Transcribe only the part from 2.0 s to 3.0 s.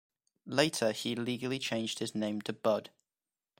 name to Bud.